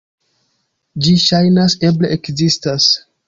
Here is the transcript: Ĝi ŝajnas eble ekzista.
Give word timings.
Ĝi 1.07 1.13
ŝajnas 1.25 1.77
eble 1.91 2.13
ekzista. 2.17 2.77